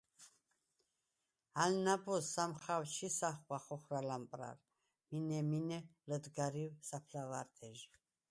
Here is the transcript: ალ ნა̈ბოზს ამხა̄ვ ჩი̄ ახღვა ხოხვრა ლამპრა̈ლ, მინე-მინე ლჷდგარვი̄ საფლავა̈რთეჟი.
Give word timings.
ალ 1.63 1.73
ნა̈ბოზს 1.85 2.35
ამხა̄ვ 2.43 2.83
ჩი̄ 2.93 3.17
ახღვა 3.29 3.57
ხოხვრა 3.65 4.01
ლამპრა̈ლ, 4.09 4.57
მინე-მინე 5.13 5.79
ლჷდგარვი̄ 6.07 6.75
საფლავა̈რთეჟი. 6.87 7.89